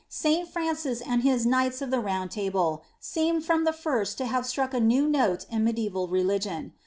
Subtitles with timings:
[0.09, 0.47] St.
[0.49, 4.47] Francis and his" Knights of the Round Table "* seem from the first to have
[4.47, 6.73] struck a new note in medieval religion.